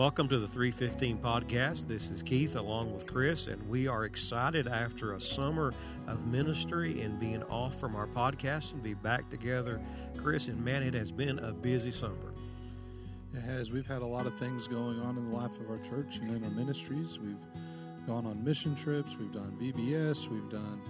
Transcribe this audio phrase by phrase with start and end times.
[0.00, 1.86] Welcome to the 315 podcast.
[1.86, 5.74] This is Keith along with Chris, and we are excited after a summer
[6.06, 9.78] of ministry and being off from our podcast and be back together.
[10.16, 12.32] Chris, and man, it has been a busy summer.
[13.34, 13.72] It has.
[13.72, 16.34] We've had a lot of things going on in the life of our church and
[16.34, 17.18] in our ministries.
[17.18, 17.36] We've
[18.06, 20.80] gone on mission trips, we've done VBS, we've done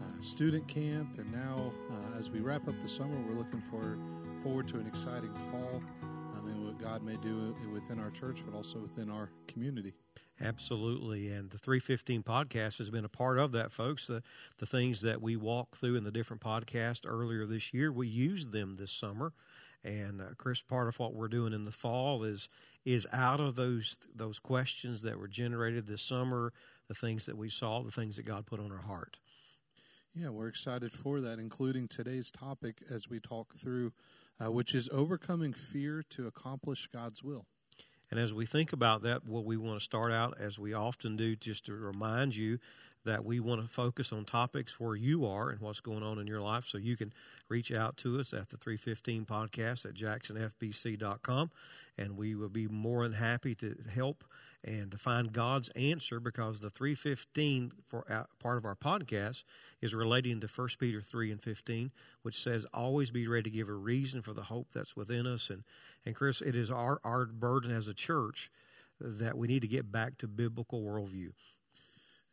[0.00, 3.98] uh, student camp, and now uh, as we wrap up the summer, we're looking for,
[4.44, 5.82] forward to an exciting fall
[6.84, 9.94] God may do within our church, but also within our community.
[10.38, 11.30] Absolutely.
[11.32, 14.06] And the 315 podcast has been a part of that, folks.
[14.06, 14.22] The,
[14.58, 18.52] the things that we walk through in the different podcasts earlier this year, we used
[18.52, 19.32] them this summer.
[19.82, 22.50] And uh, Chris, part of what we're doing in the fall is
[22.84, 26.52] is out of those those questions that were generated this summer,
[26.88, 29.18] the things that we saw, the things that God put on our heart.
[30.14, 33.92] Yeah, we're excited for that, including today's topic as we talk through
[34.42, 37.46] uh, which is overcoming fear to accomplish God's will.
[38.10, 41.16] And as we think about that, what we want to start out, as we often
[41.16, 42.58] do, just to remind you
[43.04, 46.26] that we want to focus on topics where you are and what's going on in
[46.26, 46.64] your life.
[46.66, 47.12] So you can
[47.48, 51.50] reach out to us at the 315 podcast at jacksonfbc.com,
[51.98, 54.24] and we will be more than happy to help
[54.64, 59.44] and to find God's answer because the 315 for uh, part of our podcast
[59.82, 61.90] is relating to 1 Peter 3 and 15,
[62.22, 65.50] which says, Always be ready to give a reason for the hope that's within us.
[65.50, 65.64] And,
[66.06, 68.50] and Chris, it is our, our burden as a church
[69.00, 71.32] that we need to get back to biblical worldview.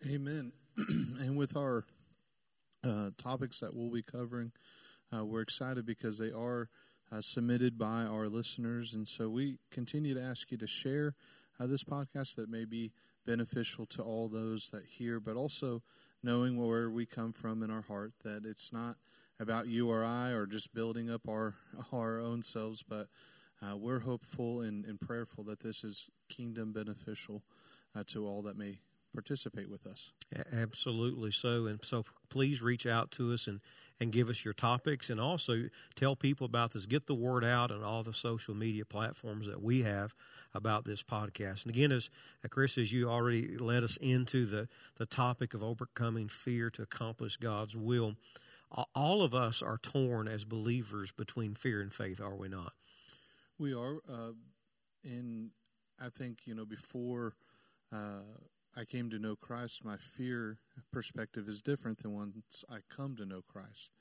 [0.07, 0.51] Amen.
[1.19, 1.85] and with our
[2.83, 4.51] uh, topics that we'll be covering,
[5.15, 6.69] uh, we're excited because they are
[7.11, 8.93] uh, submitted by our listeners.
[8.93, 11.13] And so we continue to ask you to share
[11.59, 12.91] uh, this podcast that may be
[13.25, 15.83] beneficial to all those that hear, but also
[16.23, 18.95] knowing where we come from in our heart, that it's not
[19.39, 21.55] about you or I or just building up our,
[21.93, 23.07] our own selves, but
[23.61, 27.43] uh, we're hopeful and, and, prayerful that this is kingdom beneficial
[27.95, 28.79] uh, to all that may
[29.13, 30.11] participate with us.
[30.53, 31.65] Absolutely so.
[31.65, 33.59] And so please reach out to us and,
[33.99, 35.63] and give us your topics and also
[35.95, 36.85] tell people about this.
[36.85, 40.13] Get the word out on all the social media platforms that we have
[40.53, 41.65] about this podcast.
[41.65, 42.09] And again, as
[42.43, 44.67] uh, Chris, as you already led us into the,
[44.97, 48.15] the topic of overcoming fear to accomplish God's will,
[48.95, 52.71] all of us are torn as believers between fear and faith, are we not?
[53.59, 53.97] We are.
[54.09, 54.31] Uh,
[55.03, 55.49] and
[55.99, 57.33] I think, you know, before.
[57.93, 58.21] Uh,
[58.75, 60.59] I came to know Christ, my fear
[60.91, 63.91] perspective is different than once I come to know Christ.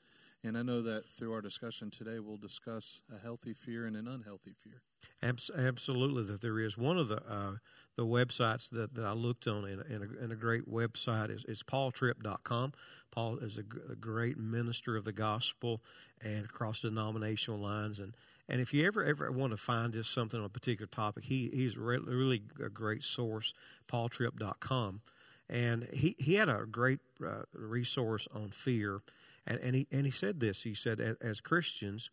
[0.43, 4.07] And I know that through our discussion today, we'll discuss a healthy fear and an
[4.07, 4.81] unhealthy fear.
[5.21, 7.55] Absolutely, that there is one of the uh,
[7.97, 11.61] the websites that, that I looked on, and, a, and a great website is, is
[11.61, 12.73] paultripp.com.
[13.11, 15.81] Paul is a, a great minister of the gospel
[16.21, 18.15] and across denominational lines, and
[18.49, 21.49] and if you ever ever want to find just something on a particular topic, he
[21.53, 23.53] he's re- really a great source,
[23.87, 25.01] paultripp.com.
[25.49, 29.01] And he, he had a great uh, resource on fear.
[29.45, 32.09] And, and, he, and he said this he said, as, as Christians,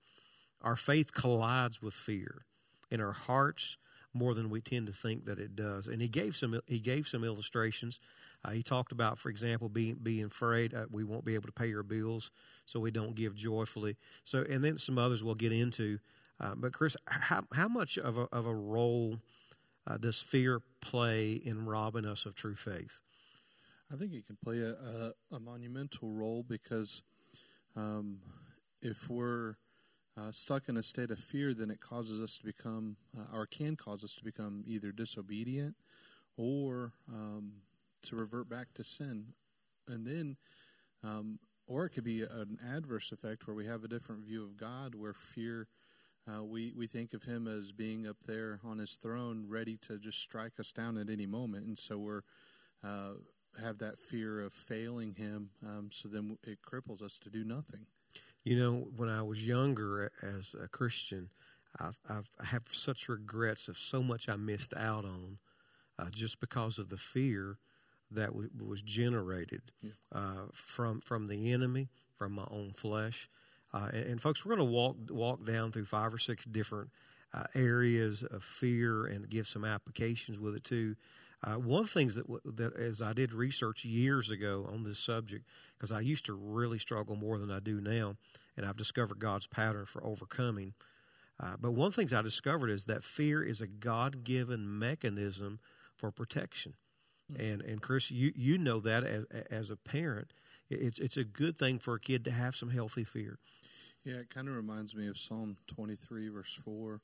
[0.63, 2.43] our faith collides with fear
[2.91, 3.77] in our hearts
[4.15, 5.87] more than we tend to think that it does.
[5.87, 8.01] And he gave some he gave some illustrations.
[8.45, 11.53] Uh, he talked about, for example, being being afraid uh, we won't be able to
[11.53, 12.31] pay our bills,
[12.65, 13.97] so we don't give joyfully.
[14.25, 15.99] So, and then some others we'll get into.
[16.41, 19.19] Uh, but Chris, how how much of a of a role
[19.87, 23.01] uh, does fear play in robbing us of true faith?
[23.93, 27.03] I think it can play a, a, a monumental role because
[27.75, 28.19] um,
[28.83, 29.55] if we're
[30.19, 33.47] uh, stuck in a state of fear, then it causes us to become, uh, or
[33.47, 35.75] can cause us to become either disobedient
[36.37, 37.53] or um,
[38.03, 39.27] to revert back to sin.
[39.87, 40.37] And then,
[41.03, 44.57] um, or it could be an adverse effect where we have a different view of
[44.57, 45.69] God, where fear
[46.29, 49.99] uh, we we think of him as being up there on his throne, ready to
[49.99, 52.23] just strike us down at any moment, and so we're
[52.85, 53.13] uh,
[53.61, 55.51] have that fear of failing him.
[55.67, 57.87] Um, so then it cripples us to do nothing.
[58.45, 61.31] You know, when I was younger as a Christian,
[61.81, 65.39] I've, I've I have such regrets of so much I missed out on,
[65.99, 67.59] uh, just because of the fear
[68.11, 69.91] that w- was generated yeah.
[70.13, 73.29] Uh, from from the enemy, from my own flesh.
[73.73, 76.91] Uh, and, and, folks, we're going to walk walk down through five or six different
[77.35, 80.95] uh, areas of fear and give some applications with it too.
[81.45, 82.27] Uh, one of the things that,
[82.57, 86.79] that as I did research years ago on this subject, because I used to really
[86.79, 88.17] struggle more than I do now,
[88.57, 90.75] and I've discovered God's pattern for overcoming.
[91.41, 94.79] Uh, but one of the things I discovered is that fear is a God given
[94.79, 95.61] mechanism
[95.95, 96.75] for protection.
[97.33, 97.43] Mm-hmm.
[97.43, 100.33] And and Chris, you you know that as, as a parent,
[100.71, 103.39] it's it's a good thing for a kid to have some healthy fear.
[104.05, 107.01] Yeah, it kind of reminds me of Psalm 23, verse 4.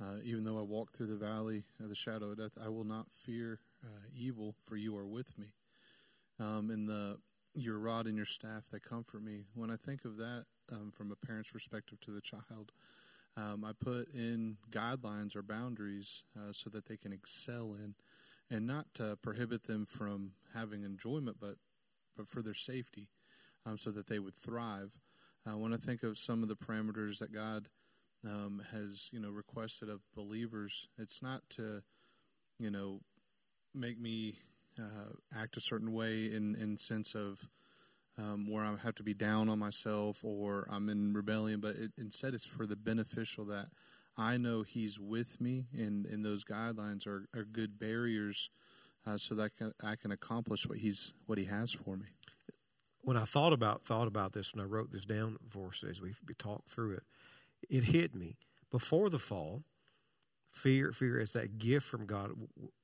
[0.00, 2.84] Uh, even though I walk through the valley of the shadow of death, I will
[2.84, 5.48] not fear uh, evil, for you are with me.
[6.38, 7.18] Um, and the
[7.54, 9.44] your rod and your staff they comfort me.
[9.54, 12.72] When I think of that um, from a parent's perspective to the child,
[13.36, 17.94] um, I put in guidelines or boundaries uh, so that they can excel in,
[18.50, 21.56] and not uh, prohibit them from having enjoyment, but
[22.18, 23.08] but for their safety,
[23.64, 24.92] um, so that they would thrive.
[25.46, 27.68] Uh, I think of some of the parameters that God
[28.26, 31.82] um, has, you know, requested of believers, it's not to,
[32.58, 33.00] you know,
[33.74, 34.34] make me
[34.78, 37.48] uh, act a certain way in in sense of
[38.18, 41.92] um, where I have to be down on myself or I'm in rebellion, but it,
[41.96, 43.68] instead it's for the beneficial that
[44.16, 48.50] I know He's with me, and, and those guidelines are, are good barriers
[49.06, 52.06] uh, so that I can, I can accomplish what He's what He has for me.
[53.02, 56.00] When I thought about thought about this, when I wrote this down for us as
[56.00, 57.02] we talked through it,
[57.68, 58.36] it hit me
[58.70, 59.62] before the fall.
[60.50, 62.32] Fear, fear is that gift from God.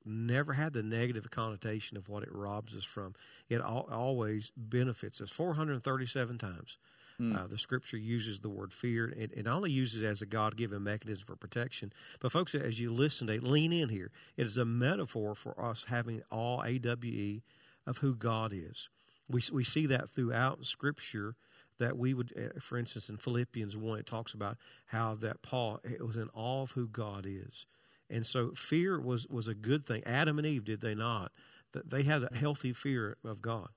[0.05, 3.15] Never had the negative connotation of what it robs us from.
[3.49, 5.31] It al- always benefits us.
[5.31, 6.77] 437 times,
[7.19, 7.37] mm.
[7.37, 9.09] uh, the Scripture uses the word fear.
[9.17, 11.91] It, it only uses it as a God-given mechanism for protection.
[12.19, 14.11] But folks, as you listen to it, lean in here.
[14.37, 17.41] It is a metaphor for us having all AWE
[17.87, 18.89] of who God is.
[19.29, 21.35] We we see that throughout Scripture
[21.77, 25.79] that we would, uh, for instance, in Philippians 1, it talks about how that Paul
[25.83, 27.65] it was in awe of who God is.
[28.09, 30.03] And so fear was, was a good thing.
[30.05, 31.31] Adam and Eve, did they not?
[31.73, 33.67] They had a healthy fear of God.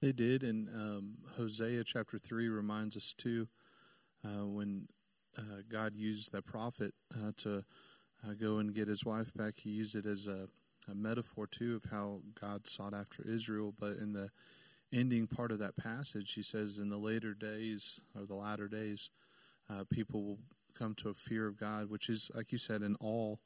[0.00, 0.42] They did.
[0.42, 3.48] And um, Hosea chapter 3 reminds us, too,
[4.24, 4.88] uh, when
[5.38, 7.64] uh, God used that prophet uh, to
[8.26, 10.48] uh, go and get his wife back, he used it as a,
[10.90, 13.74] a metaphor, too, of how God sought after Israel.
[13.78, 14.30] But in the
[14.92, 19.10] ending part of that passage, he says, In the later days, or the latter days,
[19.70, 20.38] uh, people will
[20.74, 23.36] come to a fear of God, which is, like you said, an awe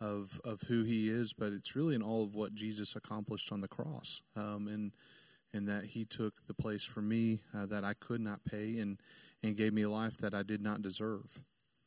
[0.00, 3.60] of of who He is, but it's really in all of what Jesus accomplished on
[3.60, 4.92] the cross, um, and
[5.52, 8.98] and that He took the place for me uh, that I could not pay, and
[9.42, 11.40] and gave me a life that I did not deserve.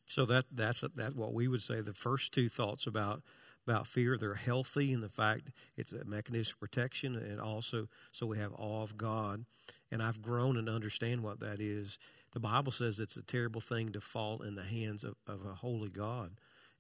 [0.07, 1.81] So that that's that what we would say.
[1.81, 3.21] The first two thoughts about
[3.69, 4.17] about fear.
[4.17, 8.53] They're healthy in the fact it's a mechanism of protection, and also so we have
[8.57, 9.45] awe of God.
[9.91, 12.00] And I've grown and understand what that is.
[12.31, 15.53] The Bible says it's a terrible thing to fall in the hands of, of a
[15.53, 16.31] holy God,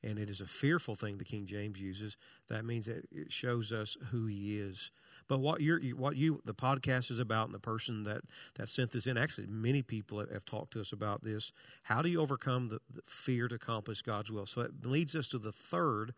[0.03, 1.17] and it is a fearful thing.
[1.17, 2.17] The King James uses
[2.49, 4.91] that means it shows us who He is.
[5.29, 8.21] But what you're, what you, the podcast is about, and the person that
[8.55, 9.17] that sent this in.
[9.17, 11.53] Actually, many people have, have talked to us about this.
[11.83, 14.45] How do you overcome the, the fear to accomplish God's will?
[14.45, 16.13] So it leads us to the third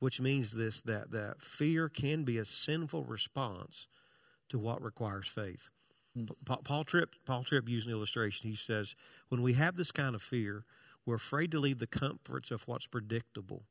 [0.00, 3.86] which means this that, that fear can be a sinful response
[4.48, 5.70] to what requires faith.
[6.16, 6.54] Mm-hmm.
[6.62, 8.48] Paul Tripp Paul Tripp used an illustration.
[8.48, 8.94] He says,
[9.28, 10.64] when we have this kind of fear,
[11.06, 13.62] we're afraid to leave the comforts of what's predictable.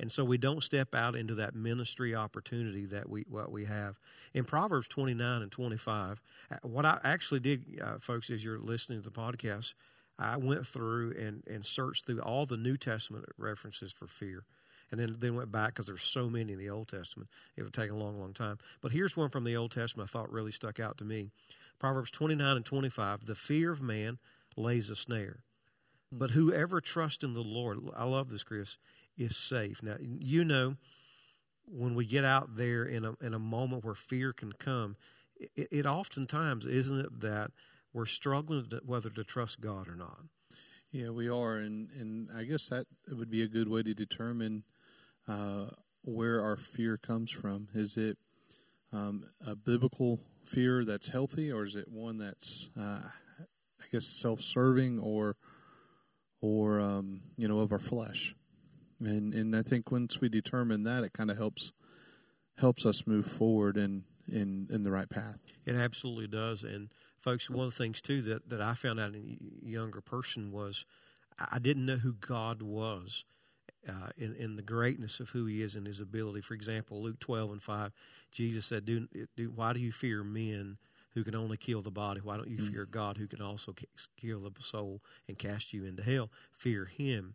[0.00, 3.98] And so we don't step out into that ministry opportunity that we what we have.
[4.34, 6.20] In Proverbs 29 and 25,
[6.50, 9.74] uh, what I actually did, uh, folks, as you're listening to the podcast,
[10.18, 14.44] I went through and, and searched through all the New Testament references for fear
[14.90, 17.28] and then then went back because there's so many in the Old Testament.
[17.56, 18.58] It would take a long, long time.
[18.80, 21.30] But here's one from the Old Testament I thought really stuck out to me.
[21.78, 23.26] Proverbs 29 and 25.
[23.26, 24.18] The fear of man
[24.56, 25.40] lays a snare,
[26.12, 28.78] but whoever trusts in the Lord, I love this, Chris,
[29.16, 29.82] is safe.
[29.82, 30.76] Now you know
[31.66, 34.96] when we get out there in a in a moment where fear can come,
[35.36, 37.50] it, it oftentimes isn't it that
[37.92, 40.18] we're struggling to, whether to trust God or not.
[40.90, 44.64] Yeah, we are, and and I guess that would be a good way to determine
[45.26, 45.66] uh,
[46.02, 47.68] where our fear comes from.
[47.74, 48.18] Is it
[48.92, 55.00] um, a biblical fear that's healthy, or is it one that's, uh, I guess, self-serving,
[55.00, 55.36] or
[56.40, 58.34] or um, you know, of our flesh?
[59.00, 61.72] And and I think once we determine that, it kind of helps
[62.58, 65.38] helps us move forward in in in the right path.
[65.66, 66.64] It absolutely does.
[66.64, 70.00] And folks, one of the things too that that I found out in a younger
[70.00, 70.84] person was
[71.38, 73.24] I didn't know who God was
[73.88, 76.40] uh, in, in the greatness of who he is and his ability.
[76.40, 77.92] For example, Luke 12 and 5,
[78.30, 80.78] Jesus said, do, do, Why do you fear men
[81.12, 82.20] who can only kill the body?
[82.22, 82.72] Why don't you mm-hmm.
[82.72, 83.74] fear God who can also
[84.16, 86.30] kill the soul and cast you into hell?
[86.52, 87.34] Fear him.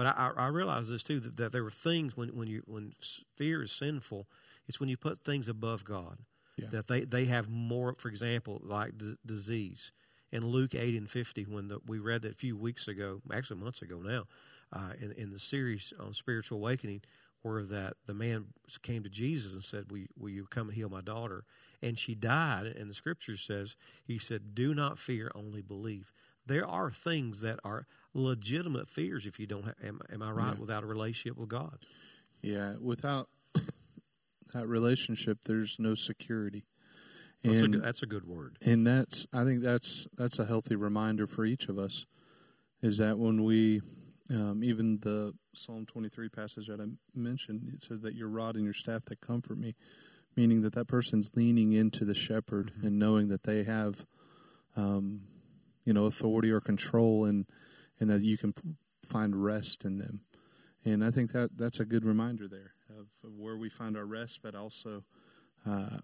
[0.00, 2.94] But I, I realize this too that, that there were things when, when, you, when
[3.34, 4.26] fear is sinful,
[4.66, 6.16] it's when you put things above God.
[6.56, 6.68] Yeah.
[6.70, 9.92] That they, they have more, for example, like d- disease.
[10.32, 13.60] In Luke 8 and 50, when the, we read that a few weeks ago, actually
[13.60, 14.24] months ago now,
[14.72, 17.02] uh, in, in the series on spiritual awakening
[17.42, 18.46] where that the man
[18.80, 21.44] came to Jesus and said, will, will you come and heal my daughter?
[21.82, 22.68] And she died.
[22.68, 26.10] And the scripture says, he said, do not fear, only believe.
[26.46, 30.54] There are things that are legitimate fears if you don't have, am, am I right,
[30.54, 30.60] Yeah.
[30.60, 31.78] without a relationship with God.
[32.42, 33.28] Yeah, without
[34.52, 36.64] that relationship, there's no security.
[37.42, 38.58] That's, a, And good- that's a good word.
[38.66, 42.04] and that's I think that's that's a healthy reminder for each of us
[42.82, 43.80] is that when we
[44.30, 46.86] um, even the Psalm 23 passage that I
[47.18, 49.74] mentioned it says that your rod and your staff that comfort me
[50.36, 54.04] meaning that that person's leaning into the shepherd and knowing that they have
[54.76, 55.22] um,
[55.90, 57.46] you know authority or control and
[57.98, 58.54] and that you can
[59.04, 60.20] find rest in them
[60.84, 64.04] and I think that that's a good reminder there of, of where we find our
[64.04, 65.02] rest but also
[65.66, 65.98] uh,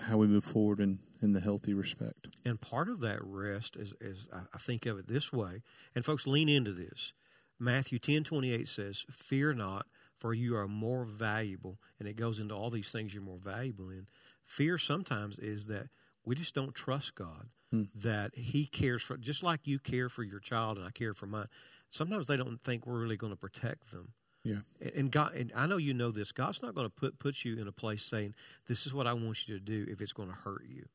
[0.00, 2.26] how we move forward in, in the healthy respect.
[2.44, 5.62] And part of that rest is, is I think of it this way,
[5.94, 7.12] and folks lean into this.
[7.58, 9.86] Matthew ten twenty eight says, "Fear not,
[10.18, 13.90] for you are more valuable." And it goes into all these things you're more valuable
[13.90, 14.08] in.
[14.44, 15.86] Fear sometimes is that
[16.24, 17.82] we just don't trust God, Hmm.
[18.00, 21.26] that He cares for, just like you care for your child and I care for
[21.26, 21.46] mine.
[21.88, 24.12] Sometimes they don't think we're really going to protect them.
[24.42, 24.60] Yeah.
[24.94, 26.32] And- God, and I know you know this.
[26.32, 28.34] God's not going to put put you in a place saying,
[28.66, 30.86] "This is what I want you to do." If it's going to hurt you,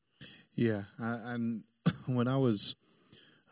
[0.54, 1.64] Yeah, I, and
[2.06, 2.76] when I was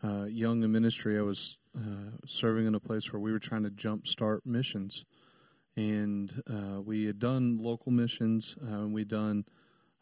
[0.03, 3.63] uh, young in ministry, I was uh, serving in a place where we were trying
[3.63, 5.03] to jumpstart missions,
[5.75, 9.43] and uh, we had done local missions, uh, and we'd done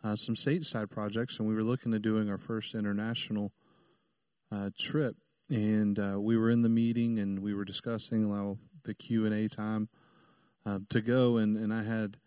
[0.03, 3.51] uh, some stateside projects, and we were looking at doing our first international
[4.51, 5.15] uh, trip.
[5.49, 9.33] And uh, we were in the meeting, and we were discussing allow the Q and
[9.33, 9.89] A time
[10.65, 12.17] uh, to go, and, and I had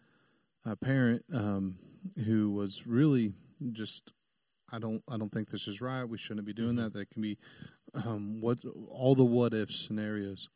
[0.65, 1.77] a parent um,
[2.25, 3.33] who was really
[3.73, 4.13] just
[4.73, 6.05] I don't I don't think this is right.
[6.05, 6.93] We shouldn't be doing that.
[6.93, 7.39] That can be
[7.95, 8.59] um, what
[8.89, 10.49] all the what if scenarios.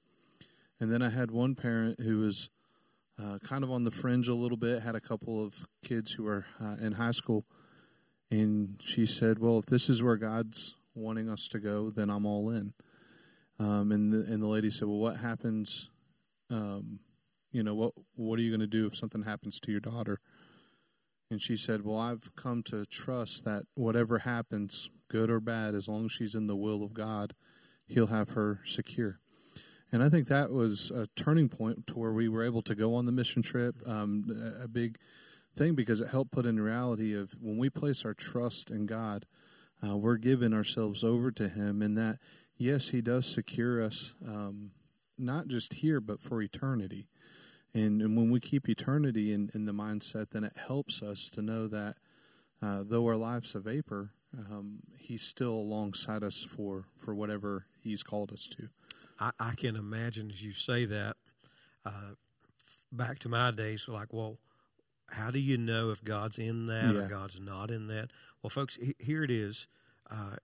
[0.80, 2.50] And then I had one parent who was
[3.22, 4.82] uh, kind of on the fringe a little bit.
[4.82, 7.44] Had a couple of kids who were uh, in high school,
[8.30, 12.26] and she said, "Well, if this is where God's wanting us to go, then I'm
[12.26, 12.72] all in."
[13.58, 15.90] Um, and the, and the lady said, "Well, what happens?
[16.50, 17.00] Um,
[17.52, 20.20] you know what what are you going to do if something happens to your daughter?"
[21.30, 25.88] And she said, Well, I've come to trust that whatever happens, good or bad, as
[25.88, 27.34] long as she's in the will of God,
[27.86, 29.20] He'll have her secure.
[29.94, 32.96] And I think that was a turning point to where we were able to go
[32.96, 34.24] on the mission trip, um,
[34.60, 34.98] a big
[35.54, 39.24] thing because it helped put in reality of when we place our trust in God,
[39.86, 42.18] uh, we're giving ourselves over to Him, and that,
[42.56, 44.72] yes, He does secure us, um,
[45.16, 47.06] not just here, but for eternity.
[47.72, 51.40] And, and when we keep eternity in, in the mindset, then it helps us to
[51.40, 51.94] know that
[52.60, 58.02] uh, though our life's a vapor, um, He's still alongside us for, for whatever He's
[58.02, 58.70] called us to.
[59.20, 61.16] I, I can imagine as you say that.
[61.86, 62.14] Uh,
[62.92, 64.38] back to my days, like, well,
[65.10, 68.10] how do you know if God's in that or God's not in that?
[68.42, 69.66] Well, folks, he- here it is.
[70.10, 70.36] Uh,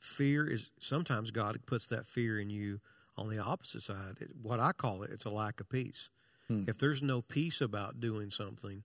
[0.00, 2.80] fear is sometimes God puts that fear in you
[3.16, 4.18] on the opposite side.
[4.20, 6.10] It, what I call it, it's a lack of peace.
[6.48, 6.64] Hmm.
[6.68, 8.82] If there's no peace about doing something,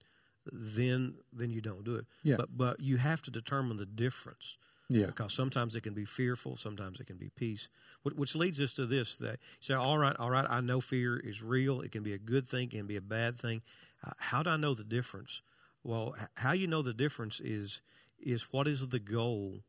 [0.51, 2.05] then then you don't do it.
[2.23, 2.35] Yeah.
[2.37, 4.57] But but you have to determine the difference
[4.91, 5.07] Yeah.
[5.07, 7.69] because sometimes it can be fearful, sometimes it can be peace.
[8.03, 11.17] Which leads us to this: that you say, "All right, all right, I know fear
[11.17, 11.81] is real.
[11.81, 13.61] It can be a good thing, it can be a bad thing.
[14.03, 15.41] Uh, how do I know the difference?"
[15.83, 17.81] Well, h- how you know the difference is
[18.19, 19.63] is what is the goal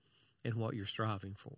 [0.44, 1.56] and what you're striving for.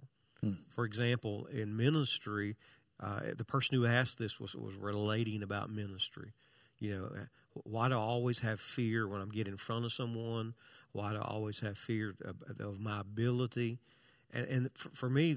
[0.69, 2.57] For example, in ministry,
[3.01, 6.33] uh, the person who asked this was was relating about ministry.
[6.79, 7.25] You know, uh,
[7.65, 10.55] why do I always have fear when I'm getting in front of someone?
[10.95, 13.79] Why do I always have fear of, of my ability?
[14.33, 15.37] And, and for, for me,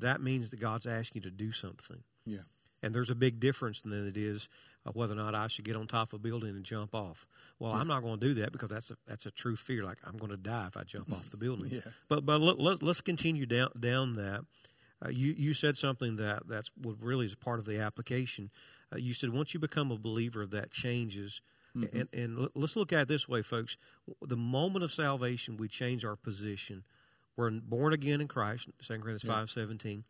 [0.00, 2.02] that means that God's asking you to do something.
[2.26, 2.38] Yeah.
[2.82, 4.48] And there's a big difference than it is
[4.86, 7.26] uh, whether or not I should get on top of a building and jump off.
[7.58, 9.84] Well, I'm not going to do that because that's a, that's a true fear.
[9.84, 11.70] Like I'm going to die if I jump off the building.
[11.72, 11.80] Yeah.
[12.08, 14.40] But but let, let, let's continue down down that.
[15.04, 18.50] Uh, you you said something that that's what really is part of the application.
[18.92, 21.40] Uh, you said once you become a believer, that changes.
[21.74, 23.76] And, and let's look at it this way, folks.
[24.20, 26.84] The moment of salvation, we change our position.
[27.36, 28.68] We're born again in Christ.
[28.80, 29.40] Second Corinthians Yeah.
[29.40, 30.04] five seventeen.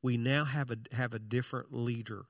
[0.00, 2.22] We now have a have a different leader.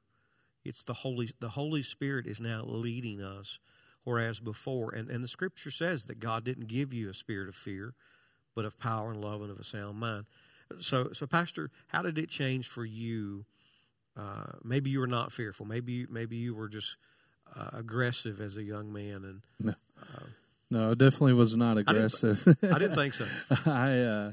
[0.64, 3.58] It's the Holy the Holy Spirit is now leading us,
[4.04, 7.54] whereas before, and, and the Scripture says that God didn't give you a spirit of
[7.54, 7.94] fear,
[8.54, 10.24] but of power and love and of a sound mind.
[10.78, 13.44] So, so Pastor, how did it change for you?
[14.16, 15.66] Uh, maybe you were not fearful.
[15.66, 16.96] Maybe maybe you were just
[17.56, 19.74] uh, aggressive as a young man, and No.
[20.70, 22.42] No, definitely was not aggressive.
[22.62, 23.26] I didn't think so.
[23.66, 24.32] I, uh,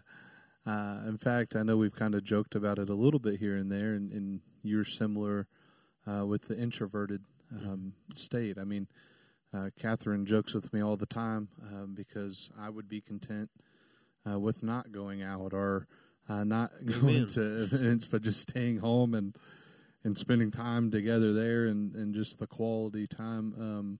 [0.65, 3.57] uh, in fact, I know we've kind of joked about it a little bit here
[3.57, 5.47] and there, and, and you're similar
[6.07, 8.57] uh, with the introverted um, state.
[8.57, 8.87] I mean,
[9.53, 13.49] uh, Catherine jokes with me all the time um, because I would be content
[14.29, 15.87] uh, with not going out or
[16.29, 19.35] uh, not going to events, but just staying home and
[20.03, 23.99] and spending time together there, and, and just the quality time um,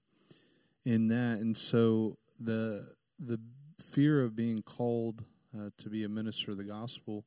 [0.86, 1.39] in that.
[1.39, 3.39] And so the the
[3.77, 5.24] fear of being called
[5.58, 7.25] uh, to be a minister of the gospel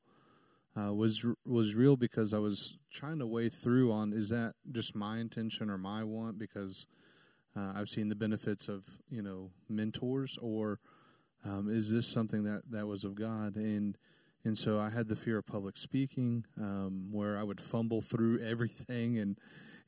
[0.79, 4.95] uh, was was real because I was trying to weigh through on is that just
[4.95, 6.87] my intention or my want because
[7.57, 10.81] uh, I've seen the benefits of you know mentors or
[11.45, 13.99] um, is this something that that was of God and
[14.45, 18.41] and so I had the fear of public speaking um, where I would fumble through
[18.45, 19.39] everything and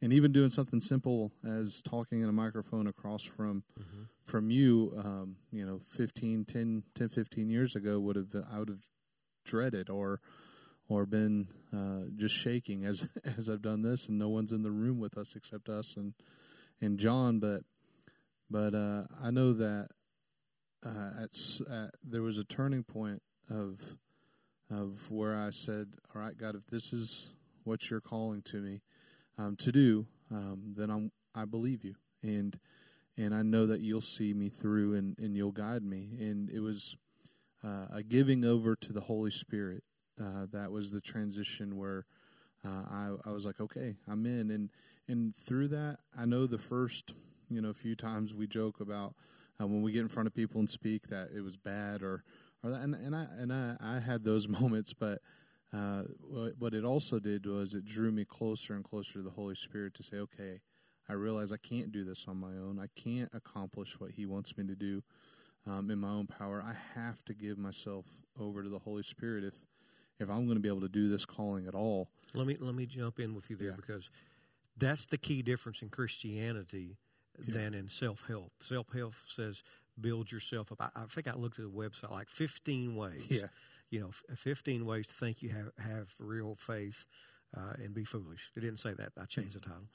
[0.03, 4.03] and even doing something simple as talking in a microphone across from mm-hmm.
[4.23, 8.69] from you um, you know 15 10, 10 15 years ago would have I would
[8.69, 8.87] have
[9.45, 10.21] dreaded or
[10.89, 13.09] or been uh, just shaking as
[13.39, 16.15] as I've done this, and no one's in the room with us except us and
[16.81, 17.39] and John.
[17.39, 17.63] But
[18.51, 19.89] but uh, I know that
[20.85, 21.31] uh, at,
[21.71, 23.97] at, there was a turning point of
[24.71, 28.83] of where I said, "All right, God, if this is what you're calling to me
[29.39, 32.59] um, to do, um, then I'm I believe you, and
[33.17, 36.61] and I know that you'll see me through and and you'll guide me." And it
[36.61, 36.97] was
[37.65, 39.83] uh, a giving over to the Holy Spirit
[40.21, 42.07] uh, that was the transition where
[42.65, 44.71] uh, I, I was like, okay, I'm in, and
[45.09, 47.15] and through that, I know the first
[47.51, 49.15] you know few times we joke about
[49.61, 52.25] uh, when we get in front of people and speak that it was bad or
[52.73, 55.21] and and I and I, I had those moments, but.
[55.73, 56.05] Uh,
[56.57, 59.93] what it also did was it drew me closer and closer to the Holy Spirit
[59.95, 60.61] to say, okay,
[61.09, 62.79] I realize I can't do this on my own.
[62.81, 65.03] I can't accomplish what He wants me to do
[65.67, 66.63] um, in my own power.
[66.65, 68.07] I have to give myself
[68.39, 69.55] over to the Holy Spirit if
[70.21, 72.09] if I'm going to be able to do this calling at all.
[72.35, 73.77] Let me let me jump in with you there yeah.
[73.77, 74.11] because
[74.77, 76.97] that's the key difference in Christianity
[77.39, 77.55] yeah.
[77.55, 78.53] than in self help.
[78.61, 79.63] Self help says
[80.01, 80.81] build yourself up.
[80.81, 83.27] I, I, think I looked at a website like 15 ways.
[83.29, 83.47] Yeah.
[83.91, 87.05] You know, 15 ways to think you have have real faith
[87.57, 88.51] uh, and be foolish.
[88.57, 89.13] It didn't say that.
[89.21, 89.89] I changed the title.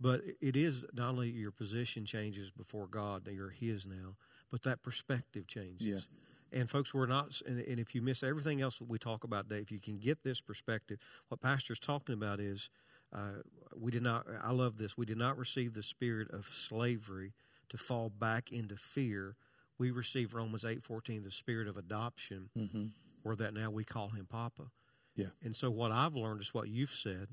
[0.00, 4.16] But it is not only your position changes before God, that you're His now,
[4.50, 5.86] but that perspective changes.
[5.86, 6.58] Yeah.
[6.58, 9.48] And folks, we're not, and, and if you miss everything else that we talk about
[9.48, 12.70] today, if you can get this perspective, what Pastor's talking about is
[13.12, 13.42] uh,
[13.76, 17.34] we did not, I love this, we did not receive the spirit of slavery
[17.70, 19.36] to fall back into fear.
[19.78, 22.86] We receive Romans 8.14, the spirit of adoption, mm-hmm.
[23.22, 24.64] where that now we call him Papa.
[25.16, 25.26] Yeah.
[25.42, 27.28] And so what I've learned is what you've said.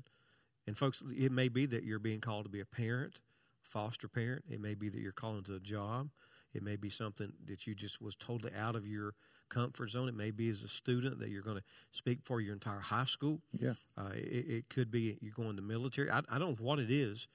[0.66, 3.20] And folks, it may be that you're being called to be a parent,
[3.62, 4.44] foster parent.
[4.50, 6.10] It may be that you're calling to a job.
[6.54, 9.14] It may be something that you just was totally out of your
[9.48, 10.08] comfort zone.
[10.08, 13.04] It may be as a student that you're going to speak for your entire high
[13.04, 13.40] school.
[13.58, 13.74] Yeah.
[13.96, 16.10] Uh, it, it, could be you're going to military.
[16.10, 17.28] I, I, don't know what it is,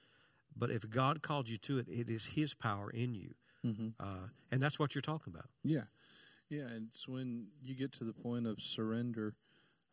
[0.56, 3.34] but if God called you to it, it is His power in you.
[3.64, 3.88] Mm-hmm.
[3.98, 5.48] Uh, and that's what you're talking about.
[5.62, 5.84] Yeah.
[6.50, 6.64] Yeah.
[6.64, 9.34] And it's when you get to the point of surrender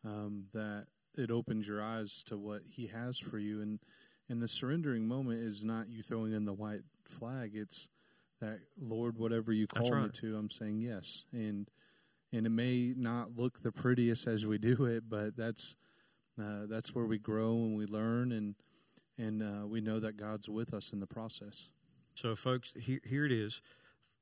[0.04, 3.62] um, that it opens your eyes to what He has for you.
[3.62, 3.80] And,
[4.28, 7.52] and the surrendering moment is not you throwing in the white flag.
[7.54, 7.88] It's,
[8.42, 10.02] that Lord, whatever you call right.
[10.02, 11.24] me to, I'm saying yes.
[11.32, 11.70] And
[12.32, 15.76] and it may not look the prettiest as we do it, but that's
[16.40, 18.54] uh, that's where we grow and we learn, and
[19.18, 21.68] and uh, we know that God's with us in the process.
[22.14, 23.60] So, folks, here, here it is.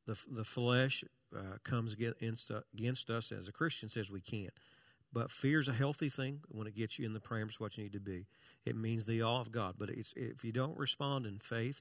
[0.07, 1.05] The the flesh
[1.37, 4.53] uh, comes against against us as a Christian says we can't.
[5.12, 7.83] But fear is a healthy thing when it gets you in the parameters what you
[7.83, 8.26] need to be.
[8.64, 9.74] It means the awe of God.
[9.76, 11.81] But if you don't respond in faith,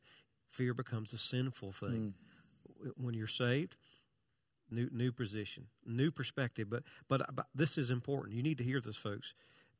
[0.49, 1.89] fear becomes a sinful thing.
[1.89, 2.29] Mm
[2.97, 3.77] when you're saved,
[4.69, 6.69] new new position, new perspective.
[6.69, 8.35] But, but but this is important.
[8.35, 9.33] You need to hear this, folks.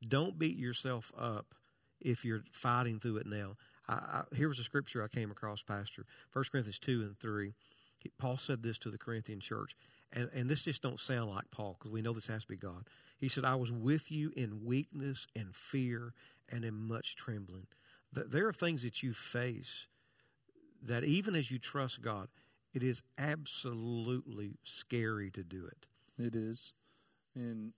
[0.06, 1.54] Don't beat yourself up
[2.00, 3.56] if you're fighting through it now.
[3.88, 6.06] I, I, here was a scripture I came across, Pastor.
[6.30, 7.54] First Corinthians two and three.
[7.98, 9.76] He, Paul said this to the Corinthian church,
[10.12, 12.56] and and this just don't sound like Paul because we know this has to be
[12.56, 12.84] God.
[13.18, 16.14] He said, "I was with you in weakness and fear
[16.50, 17.66] and in much trembling."
[18.12, 19.86] There are things that you face
[20.82, 22.28] that even as you trust God,
[22.72, 25.86] it is absolutely scary to do it.
[26.18, 26.72] It is.
[27.34, 27.72] And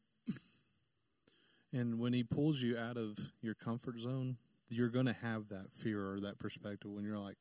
[1.73, 4.37] and when he pulls you out of your comfort zone,
[4.69, 7.37] you're going to have that fear or that perspective when you're like,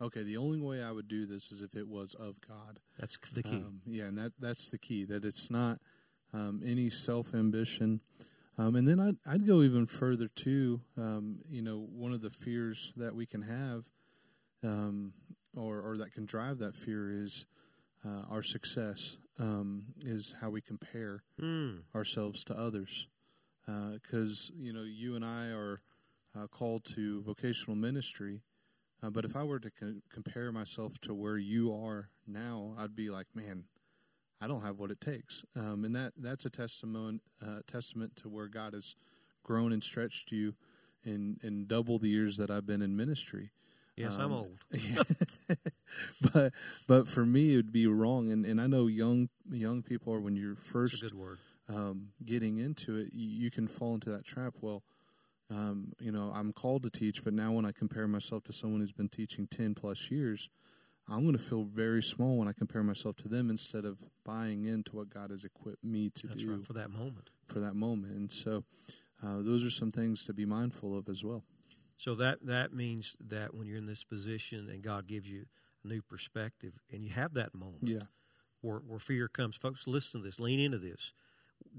[0.00, 2.80] okay, the only way I would do this is if it was of God.
[2.98, 3.56] That's the key.
[3.56, 5.78] Um, yeah, and that that's the key that it's not
[6.32, 8.00] um, any self ambition.
[8.58, 10.80] Um, and then I'd, I'd go even further too.
[10.96, 13.84] Um, you know, one of the fears that we can have
[14.64, 15.12] um,
[15.54, 17.46] or, or that can drive that fear is
[18.04, 21.80] uh, our success, um, is how we compare mm.
[21.94, 23.08] ourselves to others.
[23.66, 25.80] Because, uh, you know, you and I are
[26.38, 28.42] uh, called to vocational ministry.
[29.02, 32.96] Uh, but if I were to co- compare myself to where you are now, I'd
[32.96, 33.64] be like, man,
[34.40, 38.28] I don't have what it takes, um, and that that's a testimony uh, testament to
[38.28, 38.94] where God has
[39.42, 40.54] grown and stretched you
[41.04, 43.50] in in double the years that I've been in ministry.
[43.96, 44.58] Yes, I'm old.
[46.32, 46.52] but
[46.86, 50.20] but for me, it would be wrong, and, and I know young young people are
[50.20, 51.38] when you're That's first a good word.
[51.68, 54.54] Um, getting into it, you, can fall into that trap.
[54.60, 54.82] Well,
[55.50, 58.80] um, you know, I'm called to teach, but now when I compare myself to someone
[58.80, 60.48] who's been teaching 10 plus years,
[61.08, 64.66] I'm going to feel very small when I compare myself to them instead of buying
[64.66, 67.30] into what God has equipped me to That's do right for that moment.
[67.46, 68.12] for that moment.
[68.14, 68.64] And so,
[69.22, 71.44] uh, those are some things to be mindful of as well.
[71.96, 75.46] So that that means that when you're in this position and God gives you
[75.84, 78.00] a new perspective, and you have that moment Yeah.
[78.60, 81.12] where, where fear comes, folks, listen to this, lean into this.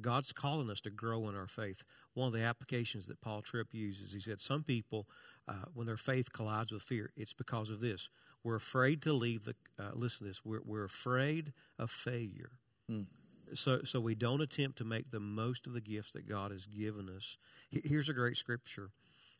[0.01, 1.83] God's calling us to grow in our faith.
[2.13, 5.07] One of the applications that Paul Tripp uses, he said, some people,
[5.47, 8.09] uh, when their faith collides with fear, it's because of this.
[8.43, 9.55] We're afraid to leave the.
[9.79, 10.45] Uh, listen to this.
[10.45, 12.51] We're we're afraid of failure.
[12.89, 13.05] Mm.
[13.53, 16.65] So so we don't attempt to make the most of the gifts that God has
[16.65, 17.37] given us.
[17.71, 18.89] Here's a great scripture,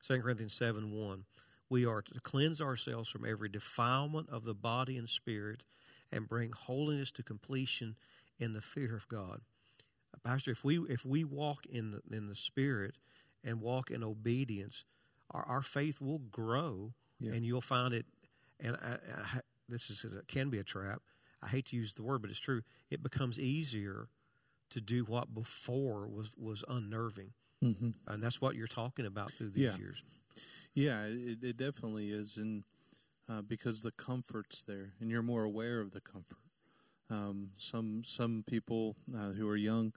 [0.06, 1.23] 2 Corinthians seven one.
[1.69, 5.63] We are to cleanse ourselves from every defilement of the body and spirit,
[6.12, 7.95] and bring holiness to completion
[8.39, 9.41] in the fear of God.
[10.23, 12.95] Pastor, if we if we walk in the in the Spirit
[13.43, 14.84] and walk in obedience,
[15.32, 17.34] our, our faith will grow, Yeah.
[17.34, 18.06] and you'll find it.
[18.60, 21.01] And I, I, this is it can be a trap.
[21.41, 22.62] I hate to use the word, but it's true.
[22.89, 24.10] It becomes easier
[24.71, 27.32] to do what before was was unnerving,
[27.63, 27.89] Mm-hmm.
[28.08, 29.77] and that's what you're talking about through these Yeah.
[29.77, 30.03] years.
[30.73, 32.63] Yeah, it, it definitely is, and
[33.30, 36.38] uh, because the comfort's there, and you're more aware of the comfort.
[37.10, 39.93] Um, some some people uh, who are young,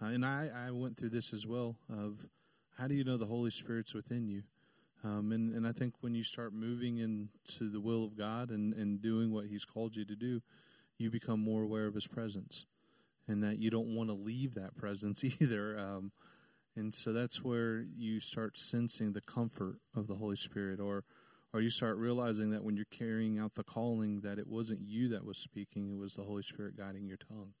[0.00, 1.76] uh, and I, I went through this as well.
[1.90, 2.26] Of
[2.78, 4.42] how do you know the Holy Spirit's within you?
[5.04, 8.72] Um, and and I think when you start moving into the will of God and
[8.74, 10.40] and doing what He's called you to do,
[10.96, 12.64] you become more aware of His presence,
[13.28, 15.78] and that you don't want to leave that presence either.
[15.78, 16.12] Um,
[16.76, 21.04] and so that's where you start sensing the comfort of the Holy Spirit, or
[21.54, 25.08] or you start realizing that when you're carrying out the calling, that it wasn't you
[25.10, 27.54] that was speaking; it was the Holy Spirit guiding your tongue.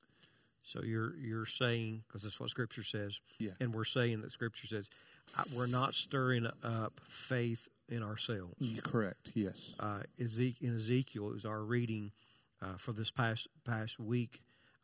[0.62, 3.52] So you're you're saying because that's what Scripture says, Yeah.
[3.60, 4.88] and we're saying that Scripture says
[5.54, 8.80] we're not stirring up faith in ourselves.
[8.82, 9.30] Correct?
[9.34, 9.74] Yes.
[9.78, 12.12] uh, in Ezekiel is our reading
[12.62, 14.40] uh, for this past past week,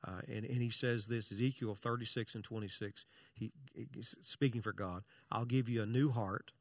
[0.07, 3.07] uh, and and he says this Ezekiel thirty six and twenty six.
[3.35, 5.03] He, he's speaking for God.
[5.33, 6.53] I'll give you a new heart,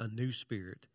[0.00, 0.86] a new spirit.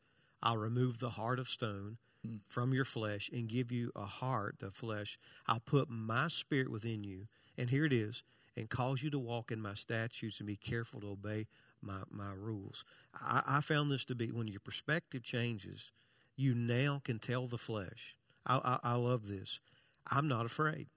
[0.42, 2.38] I'll remove the heart of stone Hmm.
[2.48, 5.18] from your flesh and give you a heart of flesh.
[5.48, 7.28] I'll put my spirit within you,
[7.58, 8.24] and here it is,
[8.56, 11.48] and cause you to walk in my statutes and be careful to obey
[11.82, 12.86] my my rules.
[13.16, 15.92] I, I found this to be when your perspective changes,
[16.36, 18.16] you now can tell the flesh.
[18.46, 19.60] I, I, I love this.
[20.08, 20.88] I'm not afraid.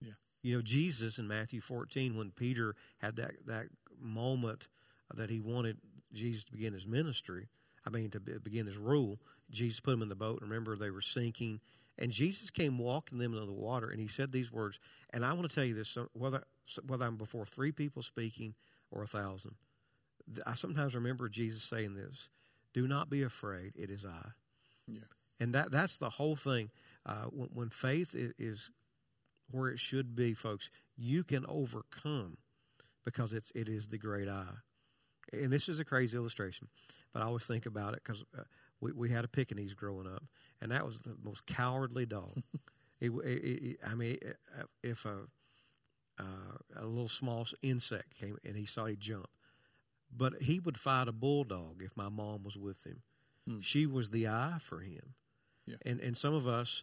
[0.00, 0.12] Yeah.
[0.42, 3.66] You know, Jesus in Matthew 14, when Peter had that, that
[4.00, 4.68] moment
[5.14, 5.78] that he wanted
[6.12, 7.48] Jesus to begin his ministry,
[7.88, 9.18] I mean, to begin his rule,
[9.50, 10.42] Jesus put him in the boat.
[10.42, 11.60] And remember, they were sinking.
[11.98, 14.78] And Jesus came walking them into the water, and he said these words.
[15.10, 16.44] And I want to tell you this whether,
[16.86, 18.54] whether I'm before three people speaking
[18.90, 19.54] or a thousand,
[20.46, 22.28] I sometimes remember Jesus saying this
[22.74, 24.28] Do not be afraid, it is I.
[24.86, 25.00] Yeah.
[25.40, 26.70] And that that's the whole thing.
[27.06, 28.70] Uh, when, when faith is, is
[29.50, 32.36] where it should be, folks, you can overcome
[33.04, 34.46] because it's it is the great I.
[35.32, 36.68] And this is a crazy illustration,
[37.12, 38.42] but I always think about it because uh,
[38.80, 40.22] we we had a Pekingese growing up,
[40.60, 42.42] and that was the most cowardly dog.
[43.00, 44.18] it, it, it, I mean,
[44.58, 45.18] uh, if a
[46.18, 49.28] uh, a little small insect came and he saw he jump,
[50.14, 53.02] but he would fight a bulldog if my mom was with him.
[53.46, 53.60] Hmm.
[53.60, 55.14] She was the eye for him.
[55.66, 55.76] Yeah.
[55.84, 56.82] And and some of us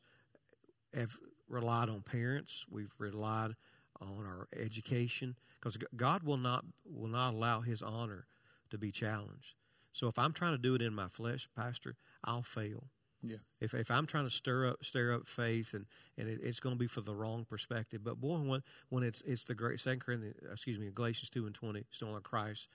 [0.94, 1.18] have
[1.50, 2.66] relied on parents.
[2.70, 3.56] We've relied
[4.02, 8.26] on our education because God will not will not allow His honor
[8.76, 9.56] to be challenged.
[9.92, 12.90] So if I'm trying to do it in my flesh, Pastor, I'll fail.
[13.22, 13.38] Yeah.
[13.60, 15.86] If if I'm trying to stir up stir up faith and
[16.18, 19.22] and it, it's going to be for the wrong perspective, but boy, when when it's
[19.22, 22.68] it's the great Second Corinthians, excuse me, Galatians two and twenty, it's no longer Christ,